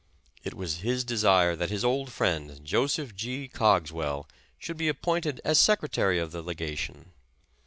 It 0.43 0.55
was 0.55 0.77
his 0.79 1.03
desire 1.03 1.55
that 1.55 1.69
his 1.69 1.85
old 1.85 2.11
friend, 2.11 2.59
Joseph 2.65 3.15
G. 3.15 3.47
Cogswell, 3.47 4.27
should 4.57 4.77
be 4.77 4.87
appointed 4.87 5.39
as 5.45 5.59
secretary 5.59 6.17
of 6.17 6.31
the 6.31 6.41
legation. 6.41 7.11